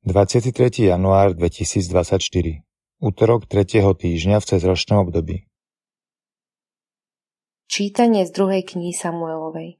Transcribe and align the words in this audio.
23. 0.00 0.88
január 0.88 1.36
2024 1.36 2.64
Útorok 3.04 3.44
3. 3.44 3.84
týždňa 3.84 4.40
v 4.40 4.44
cezročnom 4.48 5.04
období 5.04 5.44
Čítanie 7.68 8.24
z 8.24 8.32
druhej 8.32 8.64
knihy 8.64 8.96
Samuelovej 8.96 9.76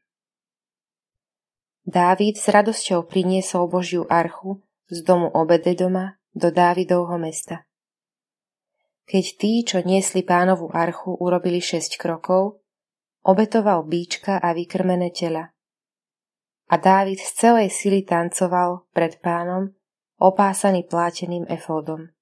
Dávid 1.88 2.36
s 2.36 2.52
radosťou 2.52 3.08
priniesol 3.08 3.64
Božiu 3.72 4.04
archu 4.12 4.60
z 4.92 5.00
domu 5.08 5.32
Obededoma 5.32 6.20
do 6.36 6.52
Dávidovho 6.52 7.16
mesta. 7.16 7.64
Keď 9.08 9.24
tí, 9.40 9.64
čo 9.64 9.80
niesli 9.80 10.20
pánovu 10.20 10.68
archu, 10.68 11.16
urobili 11.16 11.64
šesť 11.64 11.96
krokov, 11.96 12.60
obetoval 13.24 13.88
bíčka 13.88 14.36
a 14.36 14.52
vykrmené 14.52 15.16
tela. 15.16 15.56
A 16.68 16.76
Dávid 16.76 17.24
z 17.24 17.30
celej 17.40 17.72
sily 17.72 18.04
tancoval 18.04 18.84
pred 18.92 19.16
pánom 19.24 19.79
opásaný 20.20 20.84
pláteným 20.84 21.48
efódom. 21.48 22.12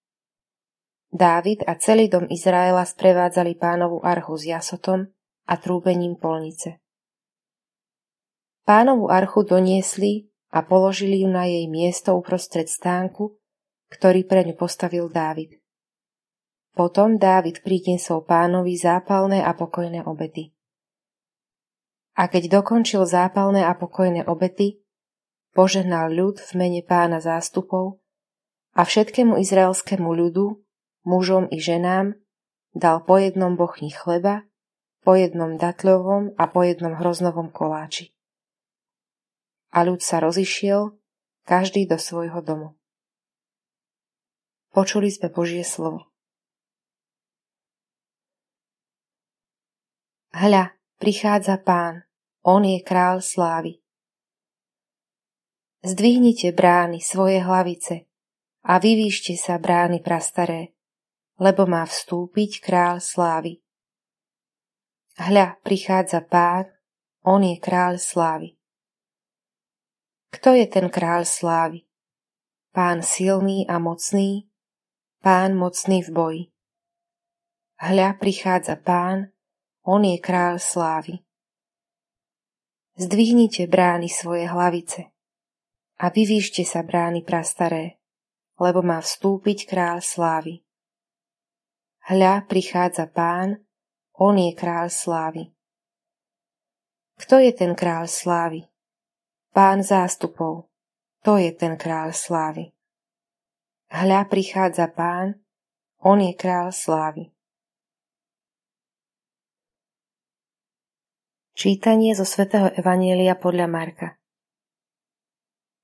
Dávid 1.11 1.67
a 1.67 1.75
celý 1.75 2.07
dom 2.07 2.31
Izraela 2.31 2.87
sprevádzali 2.87 3.59
pánovu 3.59 3.99
archu 4.07 4.39
s 4.39 4.45
jasotom 4.47 5.11
a 5.51 5.55
trúbením 5.59 6.15
polnice. 6.15 6.79
Pánovu 8.63 9.11
archu 9.11 9.43
doniesli 9.43 10.31
a 10.55 10.63
položili 10.63 11.25
ju 11.25 11.29
na 11.29 11.49
jej 11.49 11.67
miesto 11.67 12.15
uprostred 12.15 12.69
stánku, 12.69 13.35
ktorý 13.89 14.29
pre 14.29 14.45
ňu 14.45 14.55
postavil 14.55 15.09
Dávid. 15.09 15.57
Potom 16.77 17.19
Dávid 17.19 17.65
priniesol 17.65 18.23
pánovi 18.23 18.77
zápalné 18.77 19.43
a 19.43 19.57
pokojné 19.57 20.05
obety. 20.05 20.53
A 22.15 22.29
keď 22.29 22.61
dokončil 22.61 23.09
zápalné 23.09 23.65
a 23.65 23.73
pokojné 23.75 24.29
obety, 24.29 24.85
požehnal 25.59 26.15
ľud 26.15 26.39
v 26.39 26.51
mene 26.55 26.87
pána 26.87 27.19
zástupov 27.19 27.99
a 28.79 28.87
všetkému 28.87 29.43
izraelskému 29.43 30.07
ľudu, 30.07 30.63
mužom 31.03 31.51
i 31.51 31.59
ženám, 31.59 32.15
dal 32.79 33.03
po 33.03 33.19
jednom 33.19 33.59
bochni 33.59 33.91
chleba, 33.91 34.47
po 35.03 35.19
jednom 35.19 35.59
datľovom 35.59 36.39
a 36.39 36.47
po 36.47 36.63
jednom 36.63 36.95
hroznovom 36.95 37.51
koláči. 37.51 38.15
A 39.75 39.83
ľud 39.83 39.99
sa 39.99 40.23
rozišiel, 40.23 40.95
každý 41.43 41.91
do 41.91 41.99
svojho 41.99 42.39
domu. 42.39 42.79
Počuli 44.71 45.11
sme 45.11 45.27
Božie 45.27 45.67
slovo. 45.67 46.07
Hľa, 50.31 50.79
prichádza 51.03 51.59
pán, 51.59 52.07
on 52.47 52.63
je 52.63 52.79
král 52.79 53.19
slávy. 53.19 53.83
Zdvihnite 55.79 56.51
brány 56.51 56.99
svoje 56.99 57.39
hlavice 57.39 58.11
a 58.67 58.83
vyvýšte 58.83 59.39
sa 59.39 59.63
brány 59.63 60.03
prastaré, 60.03 60.75
lebo 61.39 61.71
má 61.71 61.87
vstúpiť 61.87 62.59
král 62.59 62.99
slávy. 62.99 63.63
Hľa, 65.23 65.63
prichádza 65.63 66.27
pán, 66.27 66.67
on 67.23 67.47
je 67.47 67.63
kráľ 67.63 68.03
slávy. 68.03 68.59
Kto 70.35 70.59
je 70.59 70.67
ten 70.67 70.91
kráľ 70.91 71.23
slávy? 71.23 71.87
Pán 72.75 73.07
silný 73.07 73.63
a 73.71 73.79
mocný, 73.79 74.51
pán 75.23 75.55
mocný 75.55 76.03
v 76.03 76.11
boji. 76.11 76.45
Hľa, 77.79 78.19
prichádza 78.19 78.75
pán, 78.83 79.31
on 79.87 80.03
je 80.03 80.19
kráľ 80.19 80.59
slávy. 80.59 81.23
Zdvihnite 82.99 83.71
brány 83.71 84.11
svoje 84.11 84.51
hlavice 84.51 85.15
a 85.99 86.15
vyvýšte 86.15 86.63
sa 86.63 86.87
brány 86.87 87.27
prastaré, 87.27 87.99
lebo 88.63 88.87
má 88.87 89.03
vstúpiť 89.03 89.67
kráľ 89.67 89.99
slávy. 89.99 90.63
Hľa 92.07 92.47
prichádza 92.47 93.11
pán, 93.11 93.67
on 94.15 94.39
je 94.39 94.55
kráľ 94.55 94.89
slávy. 94.89 95.51
Kto 97.19 97.43
je 97.43 97.51
ten 97.51 97.75
kráľ 97.75 98.07
slávy? 98.07 98.71
Pán 99.51 99.83
zástupov, 99.83 100.71
to 101.27 101.35
je 101.35 101.51
ten 101.51 101.75
kráľ 101.75 102.15
slávy. 102.15 102.71
Hľa 103.91 104.31
prichádza 104.31 104.87
pán, 104.95 105.43
on 105.99 106.23
je 106.23 106.33
kráľ 106.39 106.71
slávy. 106.71 107.35
Čítanie 111.59 112.15
zo 112.15 112.23
svätého 112.23 112.71
Evanielia 112.79 113.35
podľa 113.35 113.67
Marka 113.67 114.18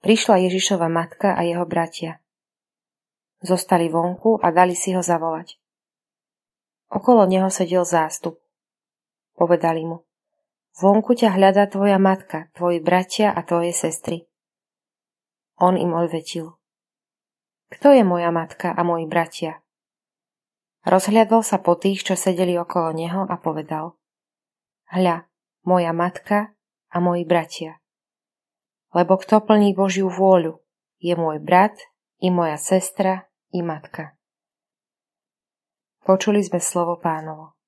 Prišla 0.05 0.37
Ježišova 0.37 0.93
matka 0.93 1.33
a 1.33 1.41
jeho 1.49 1.65
bratia. 1.65 2.21
Zostali 3.41 3.89
vonku 3.89 4.37
a 4.37 4.53
dali 4.53 4.77
si 4.77 4.93
ho 4.93 5.01
zavolať. 5.01 5.57
Okolo 6.93 7.25
neho 7.25 7.49
sedel 7.49 7.89
zástup. 7.89 8.37
Povedali 9.33 9.81
mu, 9.89 10.05
vonku 10.77 11.17
ťa 11.17 11.41
hľadá 11.41 11.73
tvoja 11.73 11.97
matka, 11.97 12.53
tvoji 12.53 12.85
bratia 12.85 13.33
a 13.33 13.41
tvoje 13.49 13.73
sestry. 13.73 14.29
On 15.57 15.73
im 15.73 15.97
odvetil, 15.97 16.53
kto 17.73 17.97
je 17.97 18.05
moja 18.05 18.29
matka 18.29 18.77
a 18.77 18.85
moji 18.85 19.09
bratia? 19.09 19.65
Rozhľadol 20.85 21.41
sa 21.41 21.65
po 21.65 21.81
tých, 21.81 22.05
čo 22.05 22.13
sedeli 22.13 22.61
okolo 22.61 22.93
neho 22.93 23.25
a 23.25 23.41
povedal, 23.41 23.97
hľa, 24.93 25.25
moja 25.65 25.97
matka 25.97 26.53
a 26.93 27.01
moji 27.01 27.25
bratia 27.25 27.81
lebo 28.95 29.19
kto 29.19 29.43
plní 29.43 29.75
Božiu 29.75 30.07
vôľu, 30.07 30.63
je 31.03 31.15
môj 31.19 31.43
brat, 31.43 31.75
i 32.23 32.31
moja 32.31 32.57
sestra, 32.57 33.27
i 33.51 33.61
matka. 33.61 34.15
Počuli 36.07 36.41
sme 36.41 36.63
slovo 36.63 36.97
pánovo. 37.03 37.59